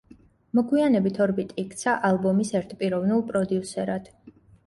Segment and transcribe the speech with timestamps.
[0.59, 4.09] მოგვიანებით ორბიტი იქცა ალბომის ერთპიროვნულ პროდიუსერად.